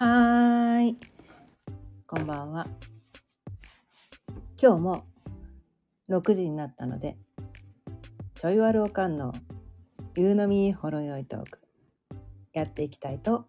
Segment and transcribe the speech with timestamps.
[0.00, 0.96] はーい。
[2.06, 2.68] こんばんは。
[4.56, 5.04] 今日も
[6.08, 7.16] 6時になったので、
[8.36, 9.34] ちょいわるおかんの
[10.14, 11.58] 夕飲みほろよいトーク、
[12.52, 13.46] やっていきたいと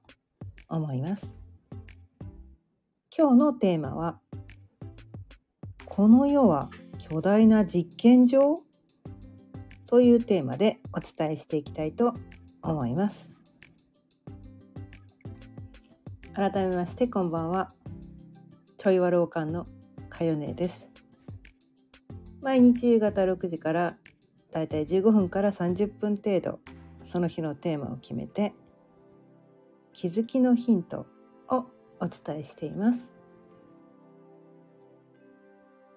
[0.67, 1.35] 思います。
[3.15, 4.19] 今日のテーマは、
[5.85, 8.63] この世は巨大な実験場？
[9.85, 12.15] というテーマでお伝えしていきたいと
[12.63, 13.38] 思います。
[16.39, 17.73] 改めましてこんばんは。
[18.77, 19.67] ちょいわるおかんの
[20.09, 20.87] かよねです。
[22.41, 23.97] 毎日夕方6時から
[24.53, 26.59] だいたい15分から30分程度
[27.03, 28.53] その日のテーマを決めて
[29.91, 31.07] 気づきのヒント
[31.49, 31.65] を
[31.99, 33.11] お伝えしています。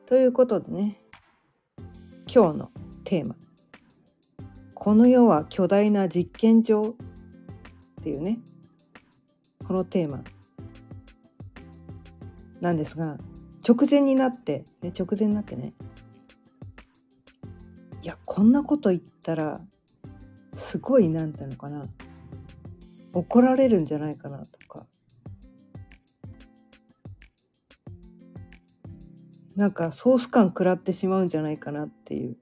[0.07, 0.99] ということでね
[2.27, 2.73] 今日の
[3.05, 3.37] テーマ
[4.75, 6.97] 「この世は巨大な実験場」
[8.01, 8.41] っていうね
[9.65, 10.25] このテーマ
[12.63, 13.19] なんですが
[13.69, 15.75] 直前になって、ね、直前になってね。
[18.03, 19.61] いやこんなこと言ったら
[20.57, 21.85] すごいなんていうのかな。
[23.13, 24.87] 怒られるんじゃないかなとか。
[29.57, 32.37] なんかソース感食らってしまうんじゃないかなっていう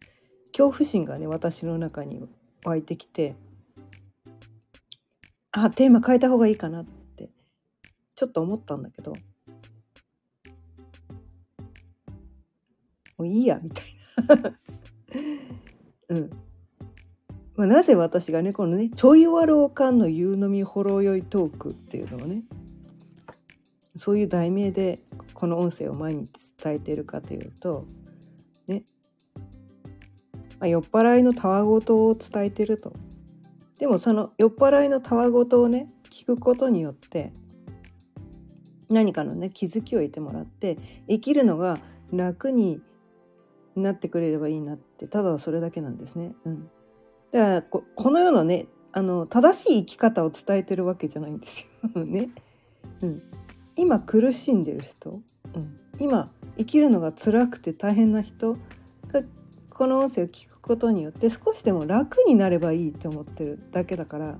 [0.53, 2.23] 恐怖心がね私の中に
[2.65, 3.35] 湧いてきて
[5.51, 6.85] あテーマ変えた方がいいかなっ
[7.17, 7.31] て
[8.15, 9.15] ちょっと思ったんだけど。
[13.21, 13.85] もういいやみたい
[14.43, 14.55] な。
[16.09, 16.31] うん。
[17.57, 22.45] まあ、なぜ私がねこのね「ちょいわるおかんの夕飲みほろ酔いトーク」っていうのをね
[23.97, 25.01] そういう題名で
[25.35, 27.85] この音声を毎日伝えているかというと
[28.67, 28.85] ね、
[30.59, 32.95] まあ、酔っ払いのたわごとを伝えてると。
[33.79, 37.35] でもその酔っ払いのたわごとをね聞くことによって
[38.89, 40.79] 何かのね気づきを得てもらって
[41.09, 41.79] 生きるのが
[42.11, 42.81] 楽に
[43.77, 46.33] なってくれればいいなってただそれだけなんですね。
[46.45, 46.71] うん、
[47.33, 52.03] だからここのようなねあの正しい生き方を伝えてるわけじゃないんですよ。
[52.05, 52.31] ね
[53.03, 53.21] うん、
[53.77, 55.21] 今苦しんでる人、
[55.55, 58.59] うん、今生きるのが辛くて大変な人が
[59.71, 64.39] この音声を聞くことによって少しでも楽になればいいって思ってるだけだから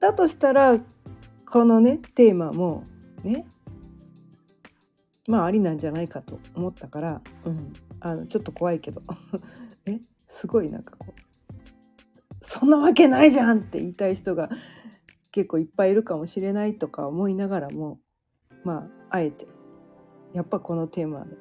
[0.00, 0.78] だとしたら
[1.46, 2.84] このねテーマも
[3.22, 3.46] ね
[5.30, 9.00] まあありなんじゃないかと思ったから、うん、あのちょっと怖いけど
[9.86, 11.54] えすごいなんかこう
[12.42, 14.50] 「そんなわけないじゃん!」って言いたい人が
[15.30, 18.00] 結構いっぱいいるかもしれないとか思いながらも
[18.64, 19.46] まああえて
[20.32, 21.36] やっぱこのテーマで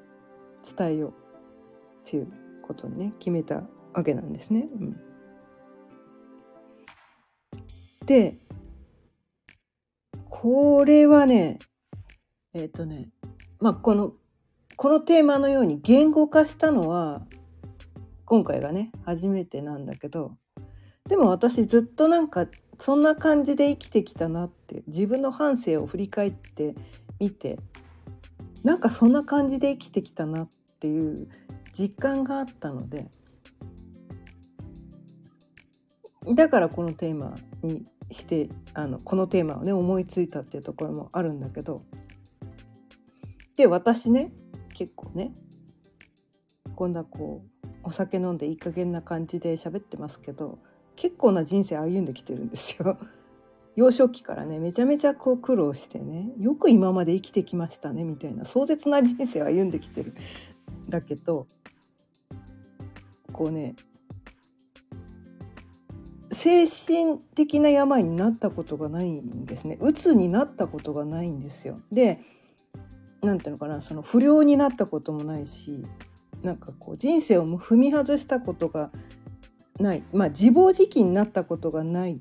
[0.77, 1.13] 伝えようっ
[2.03, 3.63] ていうことにね決めた
[3.93, 4.69] わけなんですね。
[4.71, 5.01] うん、
[8.05, 8.37] で
[10.29, 11.57] これはね
[12.53, 13.09] えっ、ー、とね
[13.59, 14.13] まあこの
[14.75, 17.21] このテーマのように言語化したのは
[18.25, 20.37] 今回がね初めてなんだけど
[21.07, 22.47] でも私ずっとなんか
[22.79, 26.75] そんな感じで生きてきたなって自分の半生を振り返って
[27.19, 27.59] みて
[28.63, 30.49] なんかそんな感じで生きてきたなっ
[30.79, 31.27] ていう
[31.77, 33.09] 実感があったので
[36.27, 41.83] だからこのテーマにしてあのこのテーマをね思いついたっていうところもあるんだけど
[43.59, 44.31] で私ね
[44.73, 45.33] 結構ね
[46.75, 50.59] こんなこうお酒飲んでいい加減な感じで喋ってますけど
[50.95, 52.97] 結構な人生歩んできてるんですよ。
[53.75, 60.13] 幼少期からねめちゃめちゃこう苦労してねよく今まで生きてきましたねみたいな壮絶な人生を歩んできてる
[60.87, 61.45] だけど
[63.33, 63.75] こうね
[66.31, 71.77] 精神的な病になったことがないんですね鬱になったことがないんですよ。
[71.91, 72.21] で
[73.21, 75.83] なんていうのかなその不良になったこともないし
[76.41, 78.91] なんかこう人生を踏み外したことが
[79.79, 82.19] ないまあ自暴自棄になったことがないっ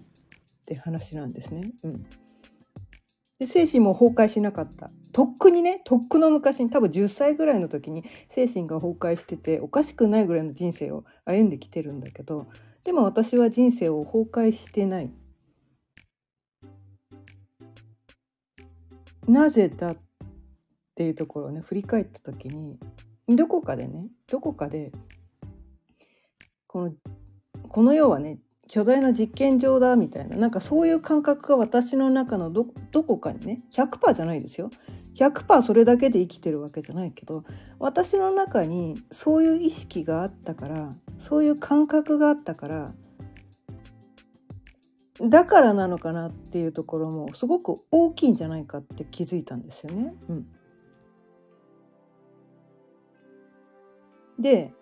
[0.67, 1.73] て話なんですね。
[1.83, 2.07] うん、
[3.39, 12.49] で精神も崩壊しなかったとっくにねとっくの昔に多分10歳ぐらいの時に精神が崩壊してておかしくないぐらいの人生を歩んできてるんだけど
[12.85, 15.11] でも私は人生を崩壊してない。
[19.27, 19.97] なぜだっ
[20.99, 22.77] ていうところをね振り返った時に
[23.29, 24.91] どこかでねどこかで
[26.67, 26.93] この
[27.69, 34.71] この世はね巨大な実験場だみたいななんかそういう感覚が私の中のどどこかにね100%じゃないですよ
[35.15, 37.45] 100%それだけで生きてるわけじゃないけど
[37.79, 42.93] 私の中にそういう意識があったからそういう感覚があったから
[45.21, 50.15] だからなのかなっていうところもすごく大きいんじゃないかって気づいたんですよね。
[50.29, 50.47] うん、
[54.39, 54.73] で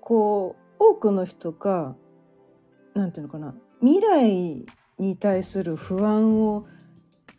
[0.00, 1.94] こう多くの人が
[2.94, 4.66] 何て言うのかな未来
[4.98, 6.66] に対する不安を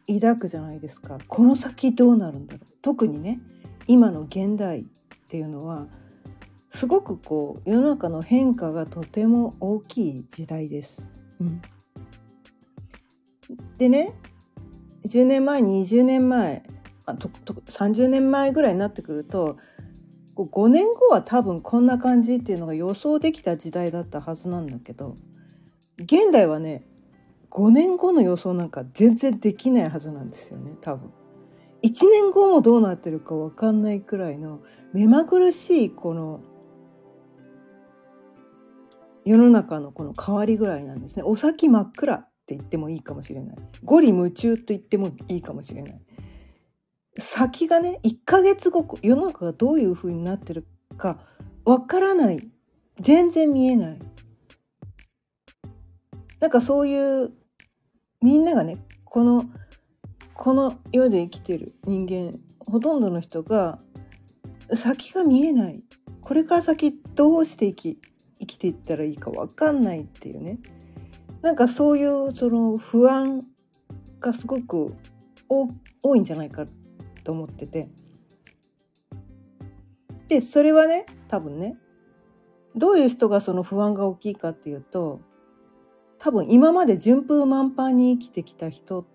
[0.07, 1.17] 抱くじゃないですか。
[1.27, 2.67] この先どうなるんだろう。
[2.81, 3.39] 特にね
[3.87, 4.83] 今の現代っ
[5.29, 5.87] ていうのは
[6.69, 11.07] すごくこう世の中の変化がとても大きい時代です。
[11.39, 11.61] うん、
[13.77, 14.13] でね
[15.07, 16.63] 10年前20年前
[17.05, 19.57] あとと30年前ぐらいになってくると
[20.43, 25.15] 5年後は多分こんな感じっていうのが予想できた時代だったはずなんだけど
[25.97, 26.83] 現代はね
[27.51, 31.11] 5年後の予想なんか全然できないはずなんですよね多分。
[31.83, 34.59] 1年後もどうなってるか分かんないくらいの
[34.91, 36.41] 目まぐるしいこの
[39.23, 41.23] 世の中のこの変わりぐらいなんですね。
[41.23, 43.57] お先真っ暗って言ってもいいかもしれない。
[43.83, 46.01] 五里夢中と言ってもいいかもしれない。
[47.17, 50.65] 先がね1ヶ月後世の中がどういう風になってる
[50.97, 51.19] か
[51.63, 52.49] わからない。
[52.99, 53.99] 全然見えない。
[56.39, 57.31] なんかそういう
[58.21, 59.45] みんながねこの
[60.33, 63.79] この世で生きてる人間ほとんどの人が
[64.73, 65.83] 先が見えない。
[66.21, 68.01] これから先どうして生き
[68.39, 70.59] 生きていったらいいか分かんないっていうね。
[71.41, 73.43] なんかそういうその不安
[74.19, 74.95] がすごく
[76.01, 76.65] 多いんじゃないか
[77.25, 77.89] と思ってて
[80.29, 81.75] でそれはね多分ね
[82.75, 85.19] どういう人がその不安が大きいかっていうと
[86.19, 89.05] 多分今まで順風満帆に生きてきた人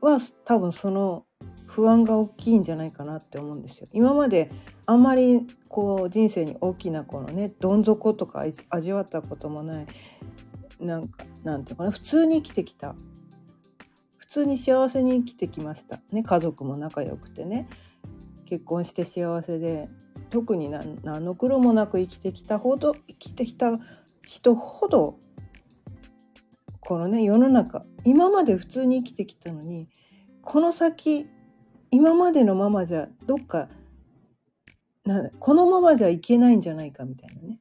[0.00, 1.24] は多分その
[1.66, 3.86] 不安が大きいんじゃないかなって思うんですよ。
[3.92, 4.50] 今まで
[4.86, 9.86] あんまりこう人生に大きなこのねどん底とか味わったこともない
[10.80, 12.94] なんかなんていうかな普通に生きてきた
[14.30, 17.68] 通に幸せに生きてきました、ね、家族も仲良くてね。
[18.46, 19.88] 結婚して幸せで
[20.30, 23.78] 特に何の苦労もなく生きてきたほど生きてきた
[24.26, 25.18] 人ほど
[26.80, 29.88] このね世の中今まで普通に生きてきたのに
[30.42, 31.28] この先
[31.92, 33.68] 今までのままじゃどっか
[35.04, 37.60] なこのままじゃいけないんじゃないかみたいなね。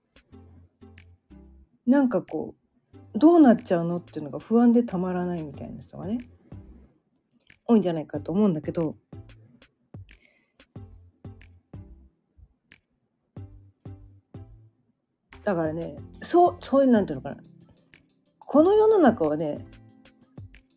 [1.85, 2.55] なんかこ
[3.13, 6.17] うどうなっちゃうのっていうのが不安でたまらないみたいな人がね
[7.69, 8.95] 多いんじゃないかと思うんだけど
[15.43, 17.37] だからねそうそういうなんていうのかな
[18.39, 19.67] この世の中はね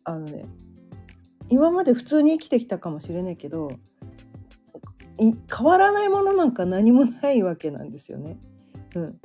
[0.03, 0.45] あのね
[1.49, 3.69] 今まで普通に生きてきたかもしれないけど
[5.17, 5.35] 変
[5.65, 8.37] わらないものなんか何もないわけなんですよね。
[8.95, 9.19] うん、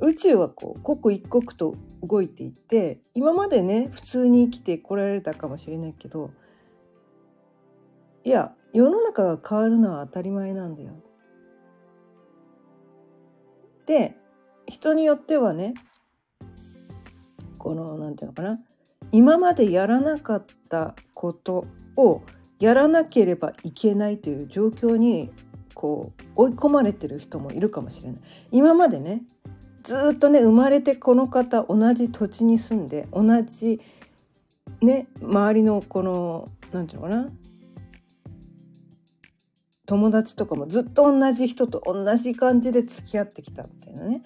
[0.00, 6.30] 宇宙はこう刻一刻と動いていて今までね普通に生きてこられたかもしれないけど
[8.24, 10.90] いや世の中が変わるのは当たり前なんだよ。
[13.86, 14.16] で
[14.66, 15.74] 人によってはね
[17.58, 18.60] この何て言うのかな
[19.10, 21.66] 今までやらなかったこと
[21.96, 22.22] を
[22.60, 25.32] やらなければいけないという状況に
[25.74, 28.20] こう追い込まれてる人もいるかもしれない。
[28.52, 29.22] 今までね
[29.82, 33.80] ずっとね生まれてこの方同じ土地に住んで同じ
[34.80, 37.30] ね周りのこの何て言うのかな
[39.92, 44.22] 友達とかもずっと同じ人と同じ感じで付き合ってきたみたいなね。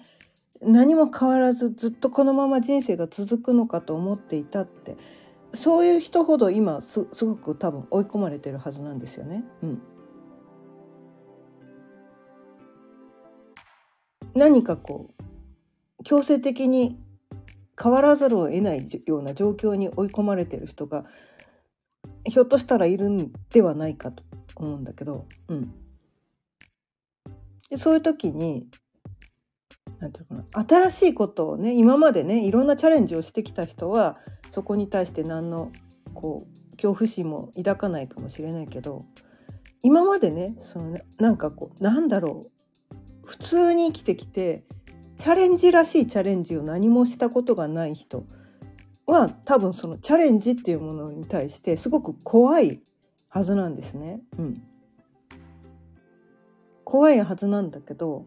[0.61, 4.95] 何も変わらずずっとこのまま人生が続くのかと思っていたって。
[5.53, 9.43] そういう人ほど今すごく多分追い込まれてるはずなんですよね。
[9.61, 9.81] うん、
[14.33, 15.09] 何かこ
[15.99, 16.97] う強制的に
[17.81, 21.03] 変わらざるを得ないような状況に追い込まれてる人が
[22.23, 24.23] ひょっとしたらいるんではないかと。
[24.63, 24.83] 思うん。
[24.83, 25.73] だけど、うん、
[27.69, 28.67] でそういう時に
[29.99, 34.17] なんていうかな新しいことをね今までねいろんなチャレンジをしてきた人は
[34.51, 35.71] そこに対して何の
[36.13, 39.05] こう恐怖心も抱かないかもしれないけど
[39.81, 44.63] 今までねそのなんかこうなんだろう普通に生きてきて
[45.17, 48.25] チャレンジらしいチャレンジを何もしたことがない人
[49.05, 52.81] は多分そのチャレンジっていうものに対してすごく怖い
[53.37, 54.19] はずなんですね。
[54.39, 54.63] うん、
[56.83, 58.25] 怖いはずなんだけど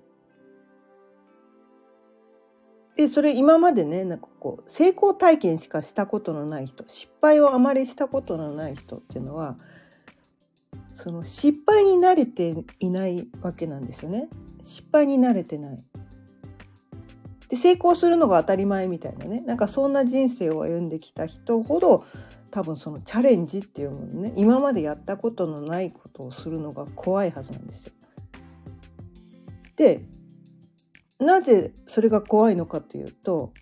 [2.97, 9.57] でそれ今までねなんかこう成功体験しかしたことのない人失敗をあまりしたことのない人っていうのは
[10.95, 14.29] その失敗に慣れていないわけなんですよね。
[14.63, 15.85] 失敗に慣れてない。
[17.49, 19.41] で成功するのが当たり前みたいなね。
[19.41, 22.05] なんかそんな人生を歩んできた人ほど
[22.51, 27.93] 多分そのチャレンジっていうものね今までやったことのないことをするのが怖いはずなんですよ。
[29.77, 30.03] で
[31.19, 33.53] なぜそれが怖いのかというと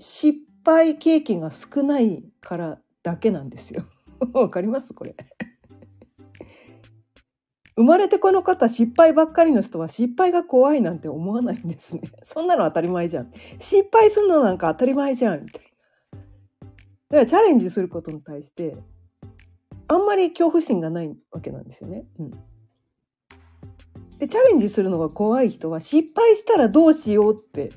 [0.00, 3.84] 失敗経験が少ないからだけなんですよ。
[4.32, 4.92] わかります？
[4.94, 5.14] これ。
[7.76, 12.00] 生まれてこの方失敗ばっかりの人は失敗が怖いなんて思わないんですね。
[12.24, 13.30] そんなの当たり前じゃん。
[13.60, 15.75] 失敗するのなんか当たり前じゃんみたいな。
[17.10, 18.76] だからチャレンジすることに対して
[19.88, 22.04] あんまり恐怖心がないわけなんですよね。
[22.18, 22.30] うん、
[24.18, 27.70] でチャレンジするのが怖い人は失敗したらどうしようって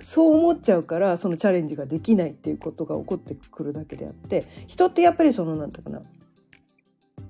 [0.00, 6.10] そう思っちゃうからそのチャレンジができないっていうことが起こってくるだけであって人ってやっぱりその何て言うかな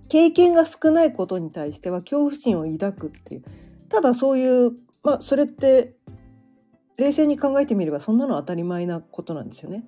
[0.09, 3.45] 経験が少ないことに対しては恐怖心を抱くっていう
[3.89, 4.73] ただそういう
[5.05, 5.95] まあそれって
[6.97, 9.85] 冷静に考えてみればそんなの当たり前なことなんですよね。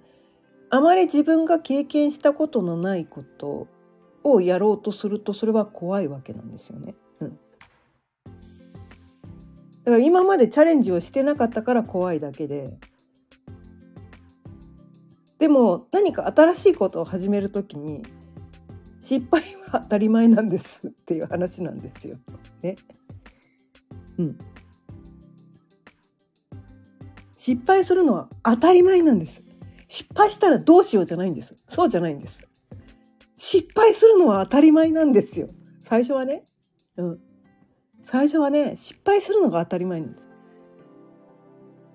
[0.70, 3.68] あまり自分が経験したことのないこと
[4.24, 6.94] をやろうとするとそれは怖いわけなんですよね。
[7.20, 7.38] うん、
[9.84, 12.76] だから今までチャレンジをしてなかったから怖いだけで
[15.38, 18.02] でも何か新しいことを始める時に
[19.00, 22.18] 失敗は当たり前なんですっていう話なんですよ。
[22.62, 22.74] ね。
[24.18, 24.38] うん。
[27.46, 29.40] 失敗するのは当たり前なんです。
[29.86, 31.54] 失敗したらどうしようじゃないんです。
[31.68, 32.40] そうじゃないんです。
[33.36, 35.46] 失敗するのは当たり前なんですよ。
[35.84, 36.44] 最初はね。
[36.96, 37.20] うん。
[38.02, 40.26] 最初はね、失敗するのが当たり前なんです。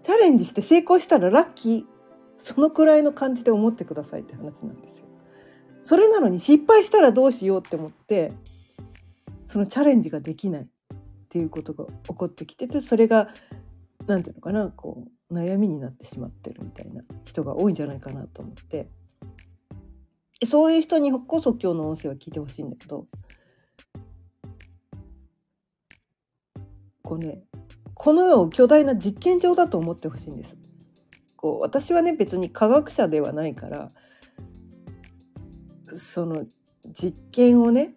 [0.03, 1.85] チャレンジして成功したらラッキー。
[2.41, 5.05] そのくらいの感じで思ってくださいって話なんですよ。
[5.83, 8.31] それなのに失敗したらどうしようって思って
[9.47, 10.67] そのチャレンジができないっ
[11.27, 13.27] ていうことが起こってきててそれが
[14.07, 18.89] 何て言うのかなこう悩みになってしまってるみたいな人が多いんじゃないかなと思って
[20.45, 23.05] そういう人にこそ今日の音声は聞いてほしいんだけど
[27.03, 27.43] こうね
[27.93, 30.55] この世を巨大な実験場だと思ってほしいんです。
[31.35, 33.89] こう私はね別に科学者ではないから
[35.95, 36.45] その
[36.93, 37.93] 実験をね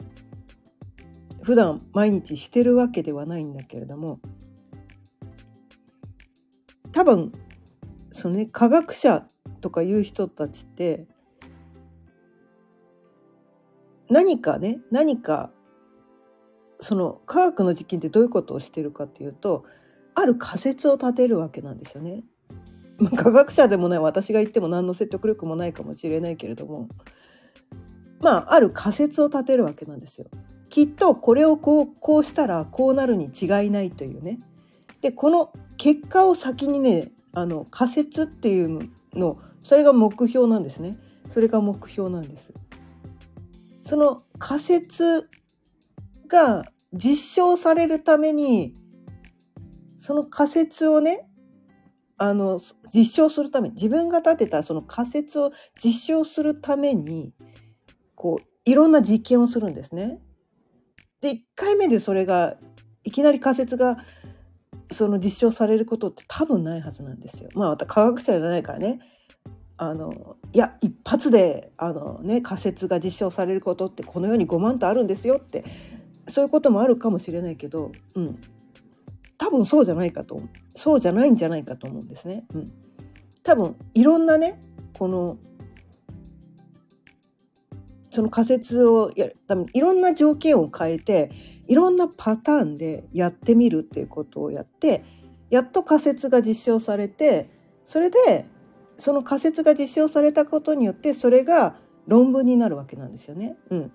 [1.42, 4.18] 普段毎日してるわけではないんだけれども
[6.94, 7.32] 多分
[8.12, 9.26] そのね科学者
[9.60, 11.08] とかいう人たちって
[14.08, 15.50] 何かね何か
[16.80, 19.64] その科学の実験ってどういうことをしてるかっていうと
[20.14, 22.22] ある仮説を立てるわけなんですよね。
[22.98, 26.88] まあ、科学者でもない私が言っても何の説得力もないかもしれないけれども
[28.20, 30.28] まあある仮説を立てるわけなんですよ。
[30.68, 34.38] きっとこれをこうこうしたらこうなるに違いないというね。
[35.00, 40.96] でこの結果を先にねあの仮説っていうのそれが目標なんですね。
[41.28, 42.52] それが目標なんです。
[43.82, 45.28] その仮説
[46.28, 48.74] が実証されるために
[49.98, 51.26] その仮説をね
[52.16, 52.60] あの
[52.94, 55.50] 実証するために自分が立てたその仮説を
[55.82, 57.32] 実証するために
[58.14, 60.20] こういろんな実験をするんですね。
[61.20, 62.56] で1回目でそれが
[63.02, 63.98] いきなり仮説が
[64.94, 67.50] その実証されることって多分ないはずなんですよ。
[67.54, 69.00] まあまた科学者じゃないからね。
[69.76, 75.64] あのいや一発であの、ね、仮説が実証されることってこの世に5万とあるんですよって。
[76.28, 78.40] そういうこともあるかもしれないけど、うん、
[79.38, 80.40] 多分そうじゃないかと
[80.76, 82.44] そうじゃないんじゃないかと思うんですね。
[82.54, 82.72] うん、
[83.42, 84.60] 多分いろんなね
[84.98, 85.38] この
[88.14, 91.32] その仮説をやるためにいろんな条件を変えて
[91.66, 95.04] いろんなパターンでやってみるっていうことをやって
[95.50, 97.50] やっと仮説が実証されて
[97.86, 98.46] それで
[98.98, 103.56] その仮説が実証されたことによってそれが論文になるわけなんですよね。
[103.70, 103.92] うん、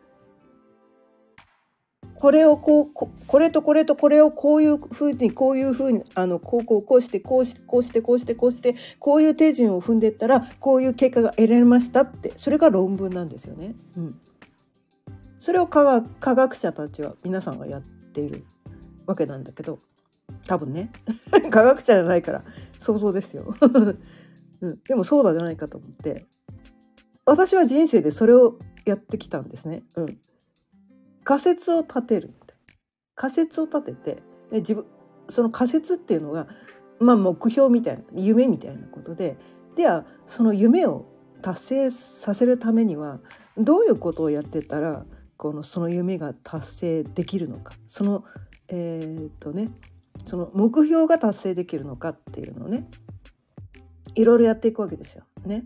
[2.20, 13.74] これをこうこれとこれとこれをこういうふうにこういうふうにあのこうこうこうしてこうしてこうしてこうしてこうしてこういう手順を踏んでいったらこういう結果が得られましたってそれが論文なんですよね。
[13.96, 14.20] うん、
[15.40, 18.44] それを科学科学者たちは皆さんがやっている
[19.06, 19.80] わけなんだけど
[20.46, 20.92] 多分ね
[21.50, 22.44] 科学者じゃないから
[22.82, 23.56] 想像ですよ、
[24.60, 24.80] うん。
[24.86, 26.26] でもそうだじゃないかと思って
[27.26, 29.84] 私は人生でそれをやってきたんですね。
[29.96, 30.20] うん
[31.30, 32.58] 仮説を立てるみたい
[33.14, 34.86] 仮説を立ててで自分
[35.30, 36.48] その仮説っていうのが、
[37.00, 39.38] まあ、目標みたいな夢みたいなことで
[39.76, 41.06] ではその夢を
[41.44, 43.20] 達成させるためには
[43.60, 45.06] どういうことをやってたら
[45.38, 48.24] このその夢が達成できるのかその
[48.68, 49.70] えー、っとね
[50.26, 52.90] その目標が達成できるのかっていうのをね
[54.16, 55.26] いろいろやっていくわけですよ。
[55.46, 55.66] ね。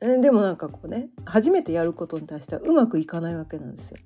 [0.00, 3.98] でもなんかこうね初めてやることに対してはうまくいかないわけなんですよ。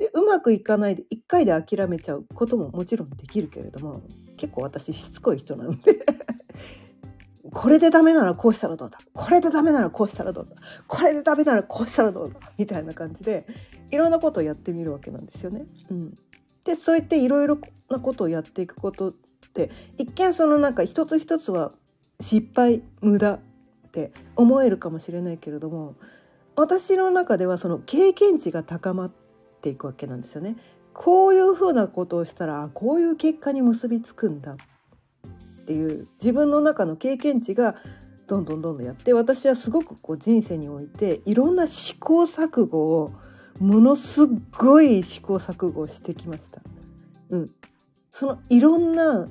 [0.00, 4.00] でうまくいかないで1回で諦めちゃうことももちろんできるけれども
[4.38, 6.00] 結構私しつこい人なので。
[7.52, 8.98] これでダメならこうしたらどうだ。
[9.12, 10.54] これでダメならこうしたらどうだ。
[10.86, 12.38] これでダメならこうしたらどうだ。
[12.56, 13.44] みたいな感じで
[13.90, 15.66] いろんなことをやってみるわけなんですよね。
[15.90, 16.14] うん、
[16.64, 19.12] でそうやっていろいろなことをやっていくことっ
[19.52, 21.72] て一見そのなんか一つ一つは
[22.20, 23.40] 失敗無駄っ
[23.90, 25.96] て思えるかもしれないけれども
[26.54, 29.19] 私の中ではその経験値が高まって
[29.60, 30.56] ていくわけなんですよね。
[30.92, 37.76] こういうふうなことをしたらこういう結果に結びつくんだっていう自分の中の経験値が
[38.26, 43.12] どんどんどんどんやって私はすごくこう人生においていろんな試行錯誤を
[43.58, 44.26] ものす
[44.56, 46.60] ごい試行錯誤をしてきました。
[47.30, 47.50] うん、
[48.10, 49.28] そのいろんな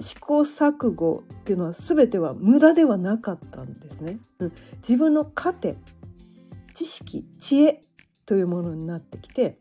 [0.00, 4.18] 試行錯誤っていうのは全ては無駄ではなかったんですね。
[4.38, 5.76] うん、自分の糧
[6.74, 7.82] 知識知恵
[8.26, 9.56] というものになってきて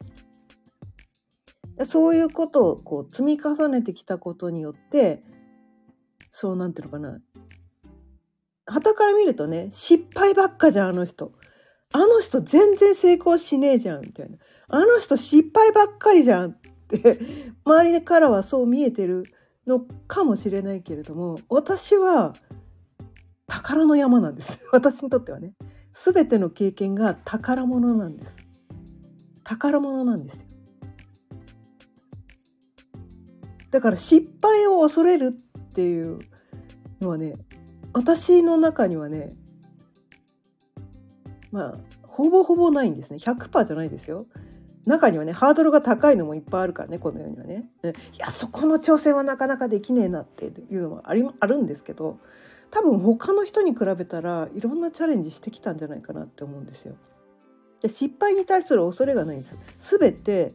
[1.85, 5.23] そういうことをこう積み重ねてきたことによって
[6.31, 7.19] そうなんていうのかな。
[8.65, 11.33] 旗から見るとね失敗ばっかじゃんあの人。
[11.93, 14.37] あの人全然成功しねえじゃんみたいな。
[14.69, 17.19] あの人失敗ばっかりじゃんって
[17.65, 19.23] 周りからはそう見えてる
[19.67, 22.33] のかもしれないけれども私は
[23.47, 24.59] 宝の山なんです。
[24.71, 25.53] 私にとってはね。
[25.93, 28.40] 全ての経験が宝物なんです。
[29.51, 30.39] 宝物なんですよ。
[33.71, 36.19] だから失敗を恐れるっていう
[37.01, 37.33] のはね
[37.93, 39.33] 私の中にはね
[41.51, 43.17] まあほぼほぼないんですね。
[43.17, 44.25] 100%じゃないですよ。
[44.85, 52.19] 中にはねハードルが高いのもいっぱいあるからねこの世にはねいやそこの挑戦はなかなかできねえなっていうのもありあるんですけど
[52.71, 56.95] 多分他の人に比べたらいろんなチャレンジしてきたんじゃないかなって思うんですよ。
[57.81, 59.57] で失敗に対する恐れがないんです。
[59.97, 60.53] 全て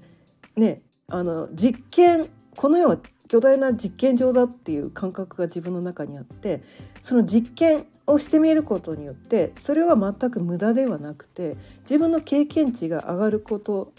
[0.56, 6.62] ねあの実験この世は巨大な実験場だっていう感覚が自分の中にあって
[7.02, 13.92] その実験をしてみることによってそれは全く無駄ではなくて自分の経験値が上がること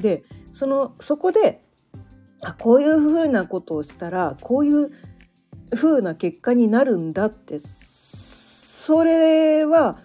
[0.00, 1.60] でそのそこで
[2.40, 4.90] あこういうふうなことをしたらこういう
[5.74, 9.98] ふうな結果になるんだってそれは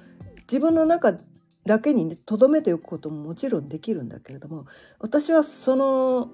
[0.44, 1.24] 自分の中で
[1.66, 4.66] だけにとど、めておくことももちろんできるんだけれども
[5.00, 6.30] 私はその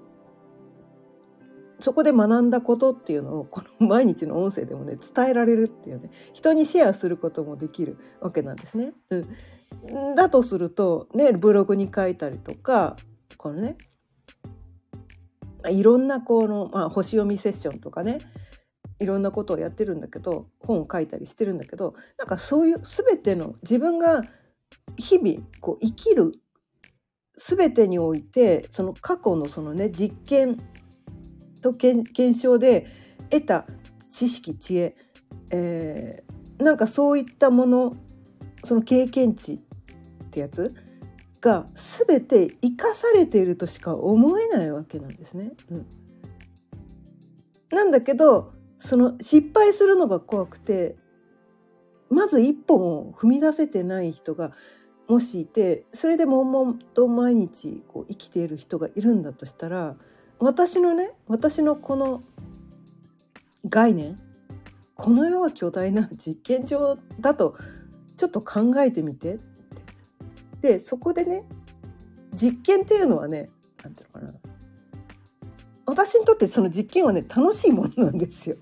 [1.80, 8.92] そこで学んだことっていうのをこの毎日の音声でもね伝えられるっていうね人にシェアすることもできるわけなんですね。
[9.10, 12.96] うん、だとするとねブログに書いたりとか
[13.36, 13.76] このね
[15.70, 18.18] いろんなこの、まあ、星読みセッションとかね
[18.98, 24.22] いろんなことをやってるんだけど本を書いたりしてるんだけどなんかそういう全ての自分が
[24.96, 26.32] 日々こう生きる
[27.38, 30.58] 全てにおいてその過去のそのね実験
[31.62, 32.86] と検証で
[33.30, 33.66] 得た
[34.10, 34.96] 知識知恵、
[35.50, 37.96] えー、なんかそういったもの
[38.64, 39.58] その経験値っ
[40.30, 40.74] てやつ
[41.40, 41.66] が
[42.06, 45.52] 全て生かされているとしか思えないわけなんですね。
[45.70, 45.86] うん、
[47.70, 50.96] なんだけどその失敗するのが怖くて
[52.10, 54.52] まず一歩も踏み出せてない人が
[55.08, 59.96] もしいてそれで悶々と毎日こう生きている人がいるんだとしたら
[60.38, 62.22] 私のね私のこの
[63.68, 64.18] 概念
[64.94, 67.56] この世は巨大な実験場だと
[68.16, 69.38] ちょっと考えてみて
[70.60, 71.44] でそこでね
[72.34, 73.48] 実験っていうのはね
[73.82, 74.38] 何ていうのかな
[75.86, 78.56] 私にとってその実験はね楽しいものなんですよ。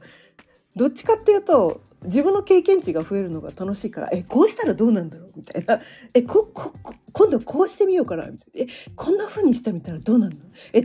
[0.77, 5.33] どっちかっていうと自分の経験値が増えるのが楽しいからえこうしたらどうなんだろう？
[5.37, 5.81] みたいな。
[6.14, 6.73] えここ
[7.12, 8.27] 今度こうしてみようかな？
[8.27, 8.73] みたいな。
[8.73, 10.37] えこんな風にしてみたらどうなんだ
[10.73, 10.83] え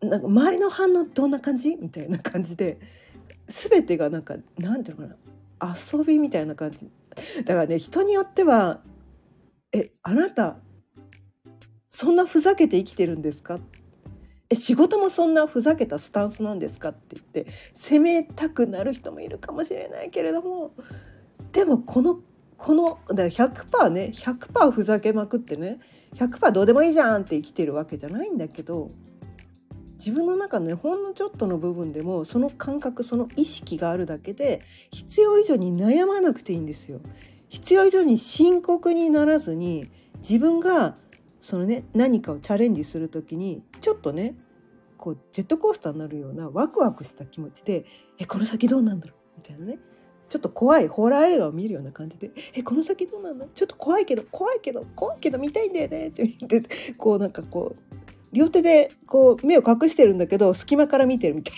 [0.00, 1.76] なんか周りの反応どんな感じ？
[1.80, 2.78] みたいな感じで
[3.48, 5.14] 全てがなんかなんていうのか
[5.60, 5.76] な？
[5.92, 6.90] 遊びみたいな感じ。
[7.44, 8.80] だからね人によっては
[9.72, 10.56] 「えあなた
[11.90, 13.58] そんなふざけて生きてるんですか?」
[14.52, 16.90] え仕事もそんなふざけたスタンスなんですか？
[16.90, 20.72] って言って責めたくなる人もいるかもしれないけれども
[21.52, 22.18] でもこの
[22.58, 25.80] このだから100%ね100%ふざけまくってね
[26.16, 28.88] 100%どうでもいいじゃんって生きてるわけじゃないんだけど
[29.98, 34.60] 自分の中のねほんのちょっとの部分でもその感覚その意識があるだけで
[34.90, 37.00] 必要以上に悩まなくていいんですよ。
[37.48, 39.88] 必要以上に深刻にならずに
[40.18, 40.96] 自分が
[41.42, 44.34] そのね何かをチャレンジする時にちょっとね
[44.96, 47.84] こうジェットコースターになるようなワクワクした気持ちで
[48.18, 49.78] 「えこの先どうなんだろう?」みたいなね。
[50.28, 53.46] ちょっと怖いホラー映画を見るような感じで「えこの先どうなんだ？
[53.54, 57.94] ちょっと怖いけど怖いけど怖いけど見たいんだよね」って言ってこうなんかこう
[58.34, 61.54] 両手でこう目を隠してるんだけど隙間から見てるみたい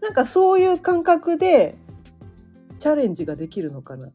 [0.00, 1.74] な なんかそういう感覚で
[2.78, 4.10] チャレンジができるのかな。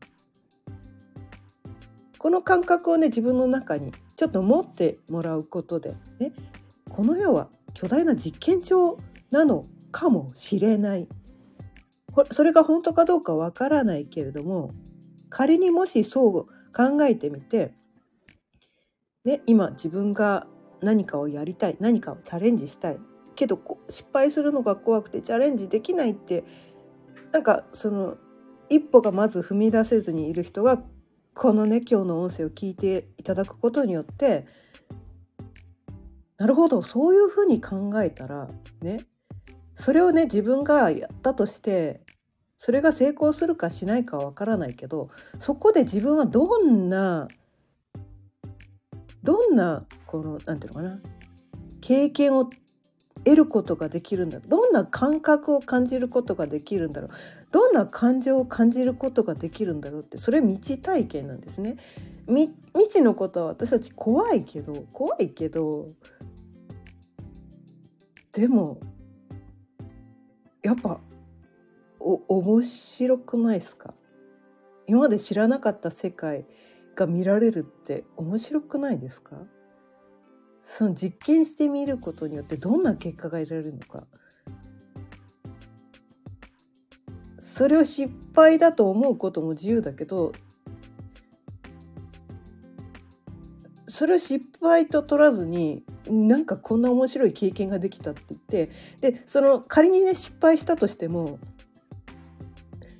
[2.17, 6.33] この感覚をね自分の中にちょっと持ってもらうことでね
[6.89, 8.97] この世は巨大な実験場
[9.31, 11.07] なのかもしれない。
[12.31, 14.69] それが本当かどうかわからないけれども
[15.31, 17.73] 仮にもしそう考えてみて、
[19.25, 20.45] ね、今自分が
[20.81, 22.99] 何かをやりたい何かをチャレンジしたい。
[23.35, 26.43] けど失敗するのが怖くてチャレンジできないって
[27.31, 28.17] なんかその
[28.69, 30.81] 一歩がまず踏み出せずにいる人が
[31.35, 34.45] このね今日の音声を聞いていただくことによって
[36.37, 38.49] なるほどそういうふうに考えたら
[38.81, 39.05] ね
[39.75, 42.01] それをね自分がやったとして
[42.59, 47.27] それが成功するかしないかはわからないけどそこで自分はどんな
[49.23, 51.01] どんなこの何て言うのかな
[51.81, 52.49] 経験を
[53.25, 57.11] 得ることができるんだどんな感覚を感じることができるんだろう。
[57.51, 61.77] どんな感情を感じることができるんだろうってそれ未知体験なんですね。
[62.27, 62.51] 未
[62.89, 65.87] 知のことは私たち怖いけど怖いけど
[68.31, 68.79] でも
[70.63, 70.99] やっぱ
[71.99, 73.93] お面白くないですか？
[74.87, 76.45] 今まで知らなかった世界
[76.95, 79.37] が見られるって面白くないですか？
[80.63, 84.05] その実験してみることによってどんな結果が得られるのか。
[87.41, 90.31] それを失敗だと思うことも自由だけど
[93.87, 98.71] それを失敗と取らずになんかこんな面白い経験ができたって言って
[99.01, 101.37] でその仮にね失敗したとしても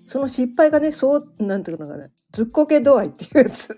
[0.05, 3.75] その失敗がねそうなんていうのかなずっこけ度合いっていうやつ。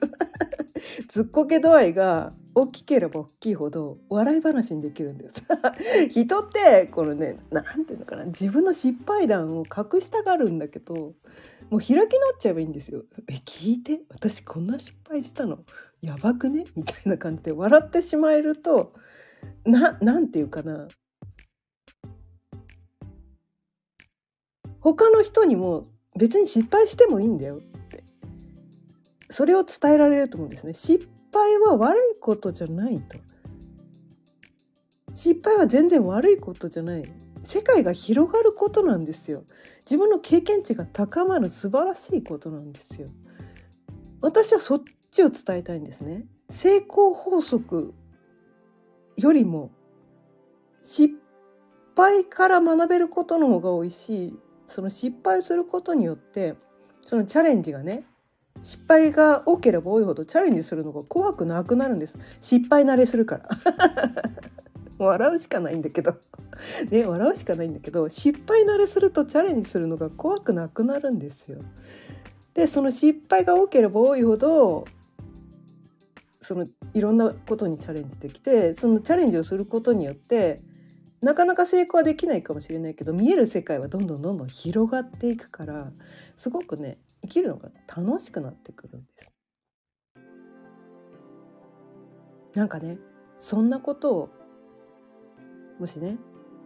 [1.09, 5.43] ずっこけ度合いが大きければ大きいほど笑い話にできるんです。
[6.09, 10.93] 人ってこのね何て言うのかな自分の失敗談を隠したがるんだけど
[11.69, 12.07] もう開き直っ
[12.39, 13.03] ちゃえばいいんですよ。
[13.27, 15.59] え聞いて私こんな失敗したの？
[16.01, 16.65] やばくね？
[16.75, 18.93] みたいな感じで笑ってしまえると
[19.65, 20.87] ななんて言うかな。
[24.79, 25.83] 他の人にも
[26.15, 27.59] 別に失敗してもいいんだよ。
[29.35, 30.73] それを伝えられると思うんですね。
[30.73, 33.17] 失敗は悪いことじゃないと。
[35.13, 37.03] 失敗は全然悪いことじゃない。
[37.43, 39.43] 世界が広がることなんですよ。
[39.79, 43.09] 自分の経験値が高まる素晴らしいことなんですよ。
[44.21, 46.27] 私はそっちを伝えたいんですね。
[46.51, 47.93] 成功法則
[49.17, 49.69] よりも
[50.81, 51.13] 失
[51.93, 56.55] 敗から学べることの方が多いしその失敗することによって
[57.01, 58.05] そのチャレンジがね
[58.65, 62.17] 失敗が多ければ多いほどチャレンジするのが怖くなくなるんです。
[62.41, 63.49] 失敗慣れするから。
[64.97, 66.15] 笑うしかないんだけど。
[66.89, 71.59] ね笑うしかないんだけど失敗慣れするとチャレンジするのが怖くなくなるんですよ。
[72.55, 74.85] でその失敗が多ければ多いほど
[76.41, 80.61] そのいろんなことにチャレンジできてそのチャレンジをすることによって
[81.21, 85.91] なかなか成功はできないかもしれないけど見える世界はどんどんどんどん広がっていくから
[86.37, 89.31] すごくね生きるのが楽しくなってくるんです。
[92.55, 92.97] なんかね
[93.39, 94.29] そんなことを
[95.79, 96.17] もしね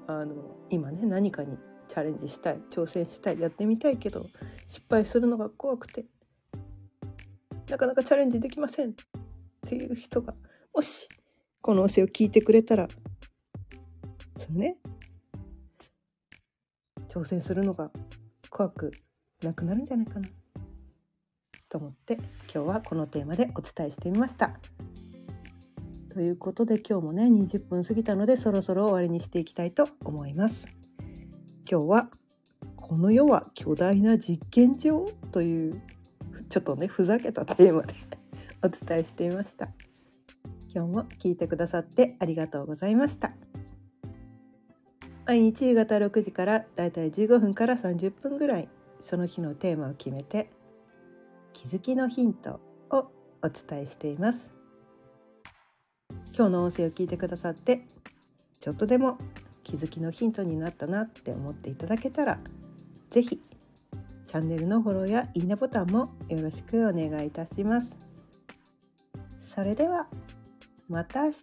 [0.08, 0.36] あの
[0.70, 4.28] 今ね何かにチャレンジしたい挑戦したいやってみたいけど
[4.68, 6.06] 失敗するのが怖くて
[7.70, 8.94] なかなかチャレンジできませんっ
[9.66, 10.36] ていう人が
[10.74, 11.08] もし
[11.62, 12.88] この音声を聞いてくれたら
[14.38, 14.78] そのね
[17.08, 17.92] 挑戦するのが
[18.52, 18.92] 怖く
[19.42, 20.30] なくなるんじゃないかな
[21.70, 22.16] と思って
[22.54, 24.60] 今日はこのテーマでお伝えしてみました。
[26.12, 30.68] ということで今日もね20分過ぎたのでそろそろ終わりにしていきたいと思います。
[31.70, 32.10] 今日は
[32.76, 35.06] この世は巨大な実験場？
[35.32, 35.82] という
[36.50, 37.94] ちょっとねふざけたテーマで
[38.64, 39.70] お伝えしてみました。
[40.74, 43.34] 今日も聞いてくださってありがとうございました。
[45.26, 48.70] 毎日夕方6時からだいたい15分から30分ぐらい
[49.04, 50.50] その日のテーマを決めて
[51.60, 53.12] 気づきのヒントを
[53.44, 54.40] お伝えしています。
[56.34, 57.82] 今日の音声を聞いてくださって
[58.62, 59.18] ちょっとでも
[59.64, 62.40] 気づきのヒントになったなって思っていただけたら
[63.10, 63.42] 是非
[64.26, 67.92] チャンネルのフォローやいいねボタンもよろしくお願いいたします。
[69.54, 70.08] それでは
[70.88, 71.36] また明日。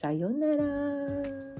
[0.00, 1.51] さようなら。